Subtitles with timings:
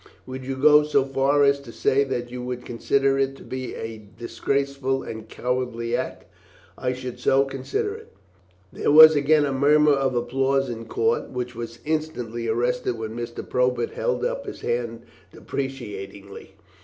[0.25, 3.75] "Would you go so far as to say that you would consider it to be
[3.75, 6.25] a disgraceful and cowardly act?"
[6.75, 8.13] "I should so consider it."
[8.73, 13.47] There was again a murmur of applause in court, which was instantly arrested when Mr.
[13.47, 16.55] Probert held up his hand deprecatingly.